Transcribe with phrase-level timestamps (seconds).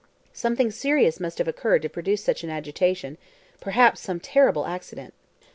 [0.33, 3.19] Something serious must have occurred to produce such an agitation.
[3.59, 5.13] Perhaps some terrible accident.